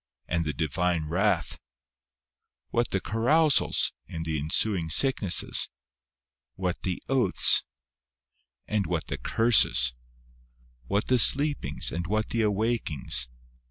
[0.27, 1.59] and the Divine wrath?
[2.71, 5.69] what the carousals, and the ensuing sicknesses?
[6.55, 7.63] what the oaths,
[8.67, 9.91] and what the on Mystic Theology.
[10.87, 10.87] 135 curses?
[10.87, 13.29] what the sleepings, and what the awak ings